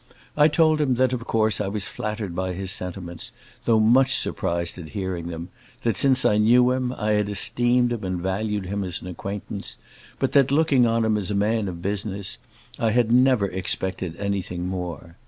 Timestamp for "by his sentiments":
2.33-3.31